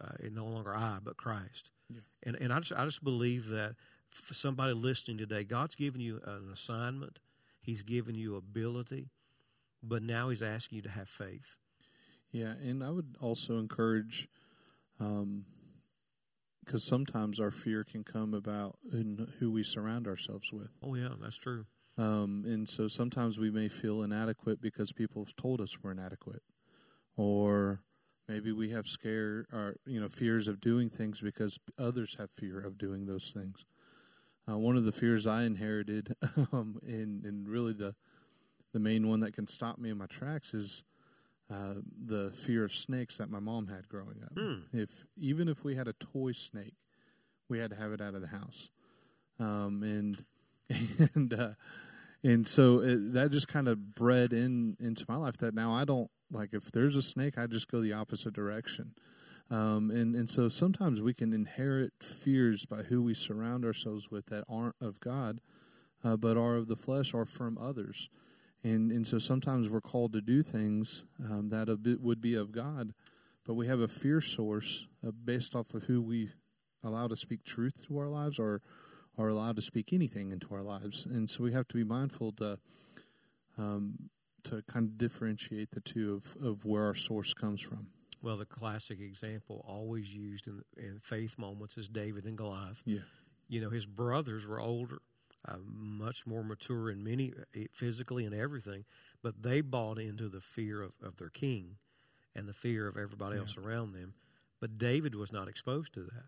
[0.00, 1.70] uh, it no longer I, but Christ.
[1.88, 2.00] Yeah.
[2.24, 3.76] And and I just I just believe that
[4.10, 7.20] for somebody listening today, God's given you an assignment,
[7.60, 9.10] He's given you ability,
[9.82, 11.56] but now He's asking you to have faith.
[12.32, 14.26] Yeah, and I would also encourage,
[16.64, 20.70] because sometimes our fear can come about in who we surround ourselves with.
[20.82, 21.66] Oh yeah, that's true.
[21.98, 26.42] Um, and so sometimes we may feel inadequate because people have told us we're inadequate,
[27.16, 27.82] or
[28.28, 32.60] maybe we have scare or you know fears of doing things because others have fear
[32.60, 33.66] of doing those things.
[34.50, 36.14] Uh, one of the fears I inherited,
[36.52, 37.94] um, and and really the
[38.72, 40.82] the main one that can stop me in my tracks is
[41.52, 44.32] uh, the fear of snakes that my mom had growing up.
[44.38, 44.60] Hmm.
[44.72, 46.74] If even if we had a toy snake,
[47.48, 48.70] we had to have it out of the house,
[49.38, 50.24] um, and
[51.14, 51.50] and uh,
[52.24, 55.84] and so it, that just kind of bred in into my life that now I
[55.84, 58.94] don't like if there's a snake, I just go the opposite direction.
[59.50, 64.26] Um, and and so sometimes we can inherit fears by who we surround ourselves with
[64.26, 65.40] that aren't of God,
[66.02, 68.08] uh, but are of the flesh or from others.
[68.64, 72.94] And and so sometimes we're called to do things um, that would be of God,
[73.44, 76.30] but we have a fear source uh, based off of who we
[76.84, 78.60] allow to speak truth to our lives or
[79.18, 81.06] are allowed to speak anything into our lives.
[81.06, 82.58] And so we have to be mindful to
[83.58, 84.10] um,
[84.44, 87.88] to kind of differentiate the two of, of where our source comes from.
[88.22, 92.82] Well, the classic example always used in, in faith moments is David and Goliath.
[92.84, 93.00] Yeah.
[93.48, 94.98] You know, his brothers were older,
[95.48, 98.84] uh, much more mature in many eh, physically and everything,
[99.22, 101.76] but they bought into the fear of, of their king
[102.34, 104.14] and the fear of everybody else around them.
[104.60, 106.24] But David was not exposed to that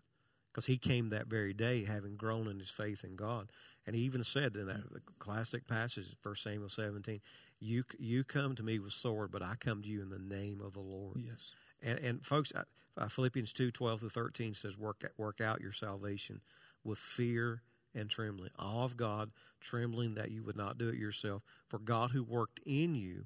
[0.51, 3.49] because he came that very day having grown in his faith in God.
[3.87, 4.83] And he even said in that
[5.19, 7.21] classic passage, 1 Samuel 17,
[7.59, 10.61] you, you come to me with sword, but I come to you in the name
[10.61, 11.17] of the Lord.
[11.17, 11.51] Yes.
[11.81, 16.41] And, and folks, uh, Philippians 2 12 to 13 says, work, work out your salvation
[16.83, 17.61] with fear
[17.95, 18.51] and trembling.
[18.59, 19.31] Awe of God,
[19.61, 21.43] trembling that you would not do it yourself.
[21.67, 23.25] For God who worked in you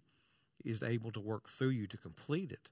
[0.63, 2.71] is able to work through you to complete it.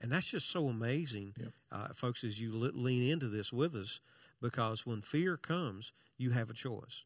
[0.00, 1.52] And that's just so amazing, Yep.
[1.70, 4.00] uh, folks, as you le- lean into this with us,
[4.40, 7.04] because when fear comes, you have a choice.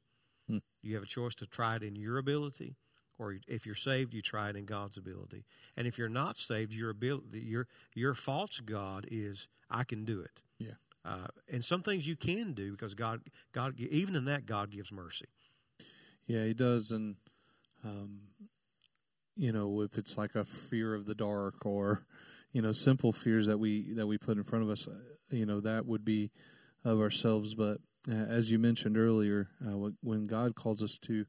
[0.48, 0.59] Hmm.
[0.83, 2.77] You have a choice to try it in your ability,
[3.18, 5.44] or if you're saved, you try it in God's ability.
[5.77, 10.20] And if you're not saved, your ability, your your false God is I can do
[10.20, 10.42] it.
[11.09, 13.21] Uh, and some things you can do because God,
[13.53, 15.27] God, even in that, God gives mercy.
[16.27, 17.16] Yeah, he does, and
[17.85, 18.21] um,
[19.35, 22.05] you know, if it's like a fear of the dark or
[22.53, 24.94] you know, simple fears that we that we put in front of us, uh,
[25.31, 26.31] you know, that would be
[26.85, 27.55] of ourselves.
[27.55, 27.79] But
[28.11, 31.27] uh, as you mentioned earlier, uh, when God calls us to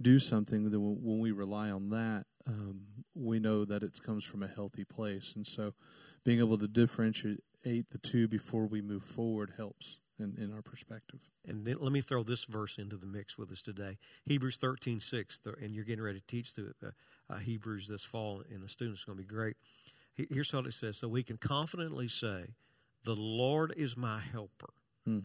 [0.00, 2.82] do something, then when we rely on that, um,
[3.14, 5.74] we know that it comes from a healthy place, and so
[6.24, 11.20] being able to differentiate the two before we move forward helps in, in our perspective.
[11.46, 13.98] And then let me throw this verse into the mix with us today.
[14.26, 16.90] Hebrews 13, 6, th- and you're getting ready to teach the uh,
[17.30, 19.56] uh, Hebrews this fall, and the students are going to be great.
[20.14, 20.98] Here's what it says.
[20.98, 22.54] So we can confidently say,
[23.04, 24.72] the Lord is my helper,
[25.04, 25.20] Hmm.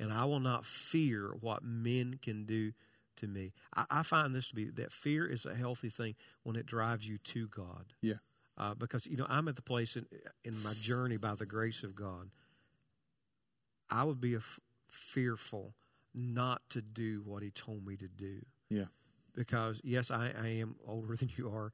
[0.00, 2.72] and I will not fear what men can do
[3.16, 3.52] to me.
[3.76, 7.06] I, I find this to be that fear is a healthy thing when it drives
[7.06, 7.84] you to God.
[8.00, 8.14] Yeah.
[8.58, 10.04] Uh, because, you know, I'm at the place in,
[10.44, 12.28] in my journey by the grace of God.
[13.90, 14.36] I would be
[14.86, 15.74] fearful
[16.14, 18.40] not to do what He told me to do.
[18.70, 18.84] Yeah.
[19.34, 21.72] Because yes, I, I am older than you are,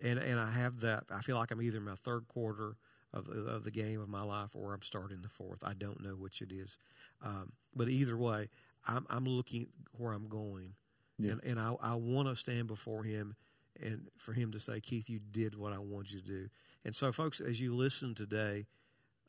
[0.00, 1.04] and and I have that.
[1.10, 2.76] I feel like I'm either in my third quarter
[3.12, 5.60] of the, of the game of my life, or I'm starting the fourth.
[5.62, 6.76] I don't know which it is,
[7.22, 8.48] um, but either way,
[8.88, 10.74] I'm I'm looking where I'm going,
[11.18, 11.32] Yeah.
[11.32, 13.36] and and I I want to stand before Him.
[13.82, 16.48] And for him to say, Keith, you did what I wanted you to do.
[16.84, 18.66] And so, folks, as you listen today,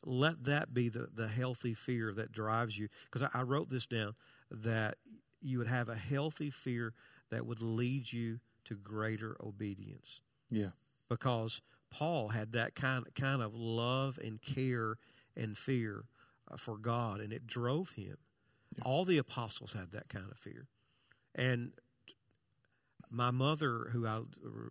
[0.04, 2.88] let that be the, the healthy fear that drives you.
[3.04, 4.14] Because I, I wrote this down
[4.50, 4.96] that
[5.40, 6.94] you would have a healthy fear
[7.30, 10.20] that would lead you to greater obedience.
[10.50, 10.70] Yeah.
[11.08, 14.96] Because Paul had that kind kind of love and care
[15.36, 16.04] and fear
[16.50, 18.16] uh, for God, and it drove him.
[18.76, 18.84] Yeah.
[18.84, 20.66] All the apostles had that kind of fear,
[21.34, 21.72] and
[23.10, 24.20] my mother, who I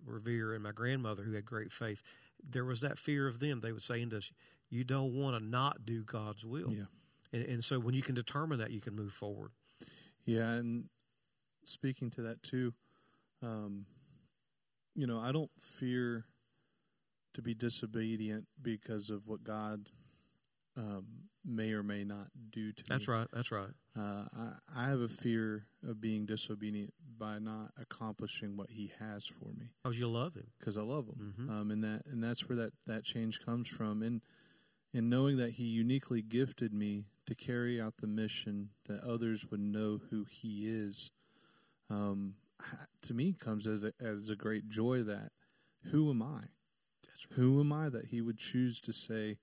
[0.06, 2.02] revere, and my grandmother, who had great faith,
[2.48, 3.62] there was that fear of them.
[3.62, 4.32] They would say to us,
[4.70, 6.86] "You don't want to not do God's will." Yeah.
[7.34, 9.52] And, and so, when you can determine that, you can move forward.
[10.26, 10.90] Yeah, and
[11.64, 12.74] speaking to that too,
[13.42, 13.86] um,
[14.96, 16.26] you know, I don't fear
[17.34, 19.90] to be disobedient because of what God
[20.76, 23.14] um, may or may not do to That's me.
[23.14, 23.28] right.
[23.34, 23.70] That's right.
[23.98, 29.26] Uh, I, I have a fear of being disobedient by not accomplishing what He has
[29.26, 30.48] for me Because you love Him.
[30.60, 31.50] because I love Him, Mhm.
[31.50, 34.22] um, and that and that's where that that change comes from, and
[34.94, 39.60] and knowing that He uniquely gifted me to carry out the mission that others would
[39.60, 41.10] know who He is,
[41.90, 42.36] um,
[43.02, 45.32] to me comes as a, as a great joy that
[45.92, 46.42] who am I?
[47.08, 47.36] That's right.
[47.38, 49.38] Who am I that He would choose to say,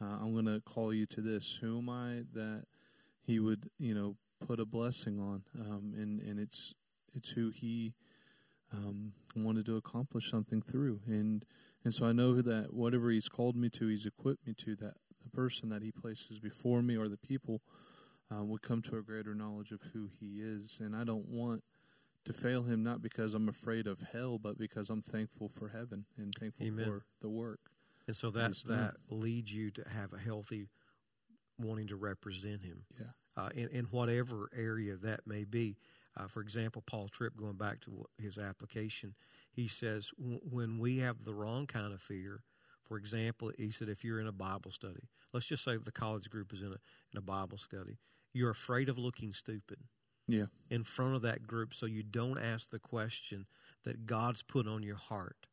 [0.00, 1.58] uh, "I'm going to call you to this"?
[1.60, 2.64] Who am I that
[3.20, 5.42] He would, you know, put a blessing on?
[5.58, 6.74] Um, and and it's
[7.14, 7.94] it's who He
[8.72, 11.44] um, wanted to accomplish something through, and
[11.84, 14.76] and so I know that whatever He's called me to, He's equipped me to.
[14.76, 17.62] That the person that He places before me or the people
[18.34, 21.62] uh, would come to a greater knowledge of who He is, and I don't want
[22.24, 26.06] to fail Him not because I'm afraid of hell, but because I'm thankful for heaven
[26.18, 26.84] and thankful Amen.
[26.84, 27.60] for the work.
[28.06, 28.78] And so that done.
[28.78, 30.68] that leads you to have a healthy
[31.58, 32.84] wanting to represent Him.
[32.98, 33.06] Yeah.
[33.36, 35.76] uh, in, in whatever area that may be.
[36.16, 39.14] Uh, for example, Paul Tripp, going back to his application,
[39.52, 42.40] he says w- when we have the wrong kind of fear,
[42.84, 46.30] for example, he said if you're in a Bible study, let's just say the college
[46.30, 46.78] group is in a,
[47.12, 47.98] in a Bible study,
[48.32, 49.78] you're afraid of looking stupid
[50.26, 50.46] Yeah.
[50.70, 53.46] in front of that group so you don't ask the question
[53.84, 55.46] that God's put on your heart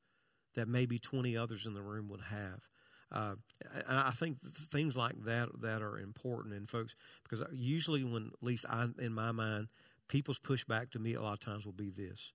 [0.56, 2.68] that maybe 20 others in the room would have.
[3.12, 3.36] Uh,
[3.74, 8.44] and I think things like that that are important, and folks, because usually when, at
[8.44, 9.68] least I, in my mind,
[10.08, 12.34] people's pushback to me a lot of times will be this: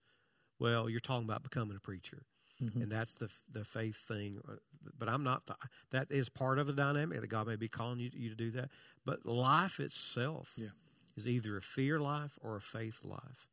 [0.59, 2.26] "Well, you're talking about becoming a preacher,
[2.61, 2.83] Mhm.
[2.83, 4.57] and that's the the faith thing." uh,
[4.98, 5.48] But I'm not.
[5.90, 8.50] That is part of the dynamic that God may be calling you, you to do
[8.52, 8.70] that.
[9.04, 10.70] But life itself Yeah.
[11.16, 13.48] is either a fear life or a faith life.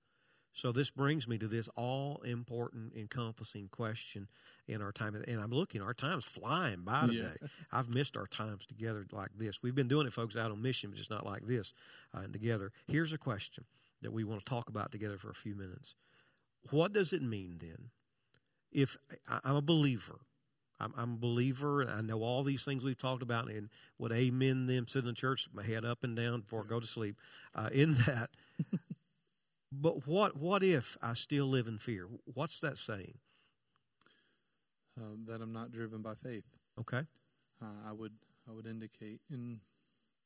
[0.56, 4.30] So this brings me to this all important encompassing question
[4.68, 5.14] in our time.
[5.14, 7.24] And I'm looking, our time's flying by Yeah.
[7.24, 7.36] today.
[7.74, 9.62] I've missed our times together like this.
[9.62, 11.74] We've been doing it, folks, out on mission, but just not like this
[12.16, 12.72] uh, and together.
[12.88, 13.66] Here's a question
[14.02, 15.94] that we want to talk about together for a few minutes.
[16.72, 17.92] What does it mean then
[18.72, 18.96] if
[19.28, 20.22] I- I'm a believer?
[20.80, 24.12] I'm, I'm a believer, and I know all these things we've talked about, and would
[24.12, 27.18] amen them sitting in church, my head up and down before I go to sleep.
[27.54, 28.30] Uh, in that,
[29.72, 32.08] but what what if I still live in fear?
[32.26, 33.18] What's that saying?
[34.98, 36.46] Um, that I'm not driven by faith.
[36.80, 37.02] Okay,
[37.62, 38.14] uh, I would
[38.48, 39.60] I would indicate in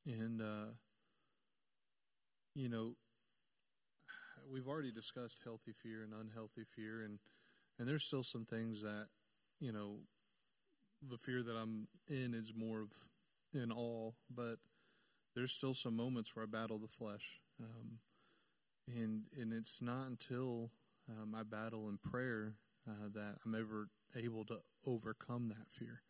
[0.06, 0.71] and uh,
[2.56, 2.95] you know
[4.52, 7.19] we've already discussed healthy fear and unhealthy fear and
[7.78, 9.08] and there's still some things that
[9.60, 9.97] you know
[11.10, 12.91] the fear that I'm in is more of
[13.54, 14.58] in awe but
[15.36, 17.99] there's still some moments where I battle the flesh um,
[18.97, 20.71] and and it's not until
[21.10, 22.56] um, I battle in prayer
[22.88, 26.02] uh, that I'm ever able to overcome that fear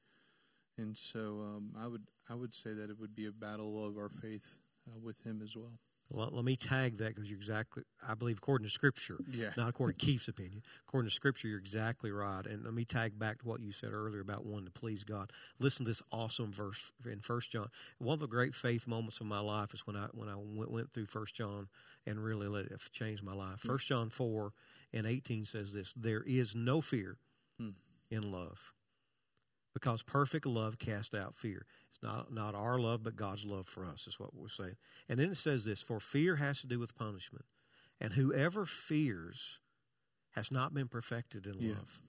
[0.79, 3.97] and so um, I would I would say that it would be a battle of
[3.97, 5.79] our faith uh, with Him as well.
[6.11, 7.83] Well, let me tag that because you're exactly.
[8.07, 9.51] I believe according to Scripture, Yeah.
[9.57, 10.63] not according to Keith's opinion.
[10.87, 12.45] According to Scripture, you're exactly right.
[12.45, 15.31] And let me tag back to what you said earlier about wanting to please God.
[15.59, 17.69] Listen to this awesome verse in First John.
[17.99, 20.71] One of the great faith moments of my life is when I when I went,
[20.71, 21.67] went through First John
[22.05, 23.59] and really let it change my life.
[23.59, 24.53] First John four
[24.93, 27.17] and eighteen says this: There is no fear
[27.59, 27.71] Hmm.
[28.09, 28.73] in love,
[29.73, 31.65] because perfect love casts out fear.
[31.91, 34.75] It's not not our love, but God's love for us is what we're saying.
[35.07, 37.45] And then it says this: For fear has to do with punishment,
[37.99, 39.59] and whoever fears
[40.31, 41.73] has not been perfected in Yeah.
[41.73, 41.99] love.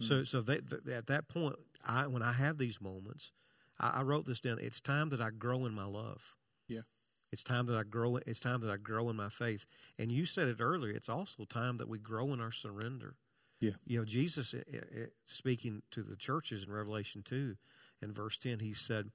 [0.00, 0.04] Mm-hmm.
[0.04, 3.32] So, so they, th- at that point, I when I have these moments,
[3.78, 4.58] I, I wrote this down.
[4.58, 6.36] It's time that I grow in my love.
[6.68, 6.82] Yeah.
[7.30, 8.16] It's time that I grow.
[8.16, 9.64] It's time that I grow in my faith.
[9.98, 10.92] And you said it earlier.
[10.94, 13.16] It's also time that we grow in our surrender.
[13.62, 13.70] Yeah.
[13.86, 17.56] You know, Jesus eh, eh, speaking to the churches in Revelation two,
[18.02, 19.12] in verse ten, he said,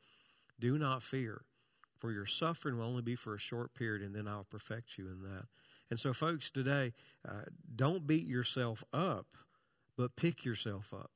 [0.58, 1.44] "Do not fear,
[2.00, 5.08] for your suffering will only be for a short period, and then I'll perfect you
[5.10, 5.48] in that."
[5.92, 6.94] And so, folks, today,
[7.28, 7.42] uh,
[7.76, 9.28] don't beat yourself up,
[9.98, 11.12] but pick yourself up.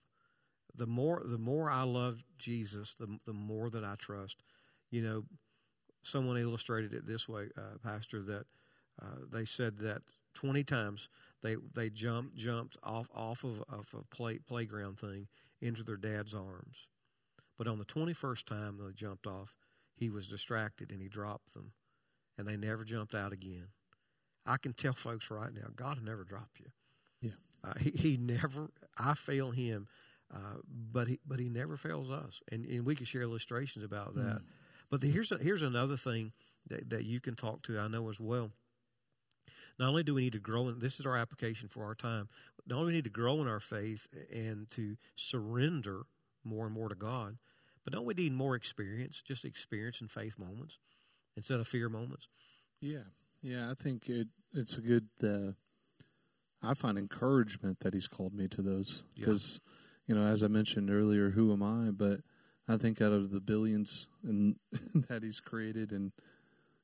[0.76, 4.44] The more, the more I love Jesus, the the more that I trust.
[4.90, 5.24] You know,
[6.04, 8.46] someone illustrated it this way, uh, Pastor, that
[9.02, 10.02] uh, they said that
[10.34, 11.08] twenty times
[11.42, 15.28] they they jumped jumped off off of, of a play, playground thing
[15.62, 16.88] into their dad's arms,
[17.58, 19.56] but on the twenty first time they jumped off,
[19.96, 21.72] he was distracted and he dropped them,
[22.38, 23.68] and they never jumped out again.
[24.46, 26.68] I can tell folks right now, God will never drop you.
[27.22, 27.32] Yeah.
[27.64, 28.70] Uh, he, he never.
[28.98, 29.88] I fail him,
[30.34, 30.58] uh,
[30.92, 34.38] but he but he never fails us, and and we can share illustrations about that.
[34.38, 34.44] Mm.
[34.90, 36.34] But the, here's a, here's another thing
[36.68, 37.80] that that you can talk to.
[37.80, 38.52] I know as well.
[39.82, 42.30] Not only do we need to grow, in this is our application for our time.
[42.68, 46.04] Not only we need to grow in our faith and to surrender
[46.44, 47.40] more and more to God,
[47.84, 49.24] but don't we need more experience?
[49.24, 50.78] Just experience and faith moments
[51.36, 52.28] instead of fear moments.
[52.80, 53.10] Yeah,
[53.42, 53.72] yeah.
[53.72, 55.08] I think it it's a good.
[55.24, 55.54] Uh,
[56.62, 59.26] I find encouragement that He's called me to those Yeah.
[59.26, 59.60] because,
[60.06, 61.90] you know, as I mentioned earlier, who am I?
[61.90, 62.20] But
[62.68, 64.58] I think out of the billions and
[65.10, 66.12] that He's created, and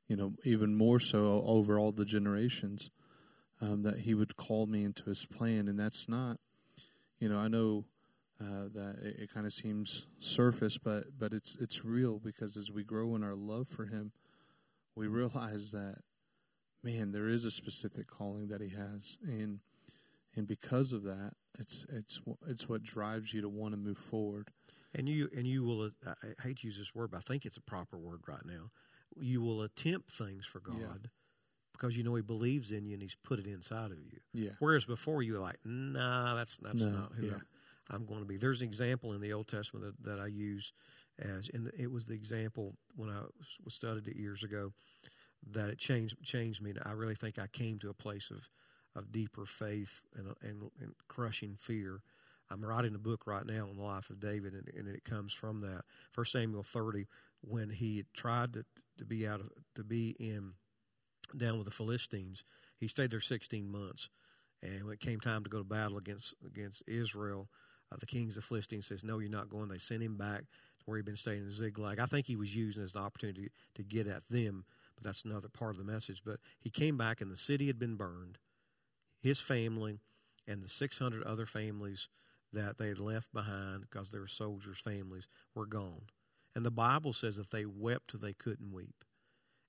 [0.08, 2.90] you know, even more so over all the generations,
[3.62, 6.38] um, that He would call me into His plan, and that's not,
[7.20, 7.86] you know, I know.
[8.40, 12.72] Uh, that it, it kind of seems surface, but but it's it's real because as
[12.72, 14.12] we grow in our love for Him,
[14.96, 16.04] we realize that
[16.84, 19.60] man, there is a specific calling that He has, and
[20.36, 24.50] and because of that, it's it's it's what drives you to want to move forward.
[24.94, 25.90] And you and you will.
[26.06, 28.46] I I hate to use this word, but I think it's a proper word right
[28.46, 28.70] now.
[29.20, 31.10] You will attempt things for God, Yeah.
[31.74, 34.20] because you know He believes in you and He's put it inside of you.
[34.34, 34.52] Yeah.
[34.60, 37.34] Whereas before you were like, nah, that's that's No, not who yeah.
[37.34, 37.46] I'm,
[37.90, 38.38] I'm going to be.
[38.38, 40.74] There's an example in the Old Testament that, that I use
[41.20, 44.72] as, and it was the example when I was, was studied it years ago
[45.52, 46.74] that it changed changed me.
[46.86, 48.48] I really think I came to a place of
[48.96, 52.02] of deeper faith and and, and crushing fear.
[52.50, 55.34] I'm writing a book right now on the life of David, and, and it comes
[55.34, 55.82] from that.
[56.14, 57.06] First Samuel 30,
[57.42, 58.66] when he tried to,
[58.98, 60.54] to be out of to be in
[61.36, 62.44] down with the Philistines,
[62.80, 64.10] he stayed there 16 months,
[64.64, 67.50] and when it came time to go to battle against against Israel,
[67.92, 70.84] uh, the kings of Philistines says, "No, you're not going." They sent him back to
[70.86, 72.00] where he'd been staying in Ziklag.
[72.00, 74.66] I think he was using as an opportunity to get at them,
[74.96, 76.24] but that's another part of the message.
[76.24, 78.40] But he came back, and the city had been burned.
[79.22, 80.00] His family
[80.48, 82.08] and the 600 other families
[82.54, 86.04] that they had left behind because they were soldiers' families were gone.
[86.58, 89.04] And the Bible says that they wept till they couldn't weep.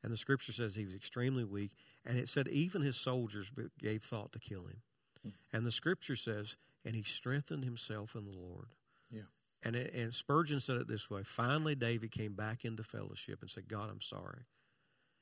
[0.03, 1.73] And the scripture says he was extremely weak.
[2.07, 4.81] And it said even his soldiers gave thought to kill him.
[5.23, 5.29] Hmm.
[5.53, 8.69] And the scripture says, and he strengthened himself in the Lord.
[9.11, 9.29] Yeah.
[9.63, 13.51] And, it, and Spurgeon said it this way finally, David came back into fellowship and
[13.51, 14.47] said, God, I'm sorry.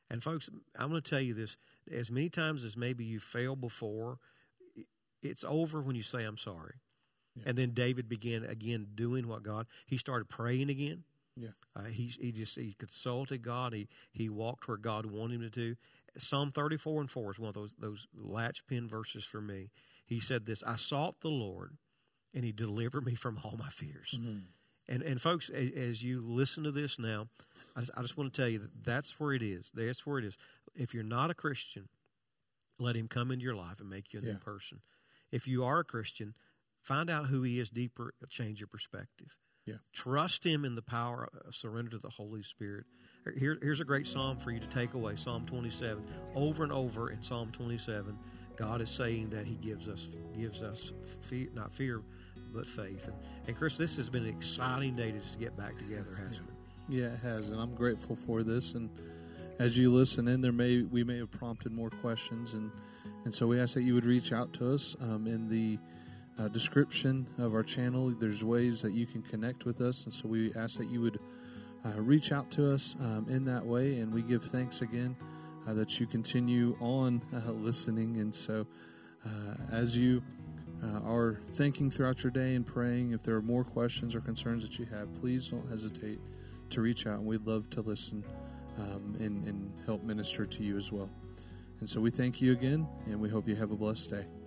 [0.09, 0.49] And folks,
[0.79, 1.57] I'm going to tell you this
[1.91, 4.21] as many times as maybe you failed before,
[5.21, 6.75] it's over when you say, I'm sorry.
[7.35, 7.43] Yeah.
[7.47, 11.03] And then David began again doing what God, he started praying again.
[11.37, 11.51] Yeah.
[11.75, 13.73] Uh, he he just he consulted God.
[13.75, 15.77] He he walked where God wanted him to do.
[16.19, 19.71] Psalm thirty four and four is one of those those latch pin verses for me.
[20.07, 21.77] He said this: "I sought the Lord,
[22.33, 24.39] and He delivered me from all my fears." Mm-hmm.
[24.89, 27.29] And and folks, as, as you listen to this now,
[27.77, 29.71] I, I just want to tell you that that's where it is.
[29.75, 30.39] That's where it is.
[30.75, 31.89] If you're not a Christian,
[32.79, 34.33] let Him come into your life and make you a Yeah.
[34.33, 34.81] new person.
[35.33, 36.35] If you are a Christian,
[36.81, 38.15] find out who He is deeper.
[38.31, 39.37] Change your perspective.
[39.67, 39.75] Yeah.
[39.93, 41.29] Trust Him in the power.
[41.35, 42.85] Uh, surrender to the Holy Spirit.
[43.37, 45.17] Here, here's a great psalm for you to take away.
[45.17, 46.05] Psalm 27.
[46.37, 48.17] Over and over in Psalm 27,
[48.57, 50.09] God is saying that He gives us
[50.39, 52.03] gives us fear, not fear,
[52.55, 53.09] but faith.
[53.09, 53.17] And,
[53.49, 56.55] and Chris, this has been an exciting day to get back together, hasn't it?
[56.89, 58.75] Yeah, it has, and I'm grateful for this.
[58.75, 58.89] And
[59.59, 62.71] as you listen in, there may we may have prompted more questions, and
[63.25, 65.79] and so we ask that you would reach out to us um, in the
[66.39, 68.11] uh, description of our channel.
[68.11, 71.19] There's ways that you can connect with us, and so we ask that you would
[71.85, 74.01] uh, reach out to us um, in that way.
[74.01, 75.17] And we give thanks again
[75.67, 78.67] uh, that you continue on uh, listening, and so
[79.25, 80.23] uh, as you.
[80.85, 83.13] Uh, are thinking throughout your day and praying.
[83.13, 86.21] If there are more questions or concerns that you have, please don't hesitate
[86.69, 88.23] to reach out, and we'd love to listen
[88.79, 91.11] um, and, and help minister to you as well.
[91.81, 94.46] And so we thank you again, and we hope you have a blessed day.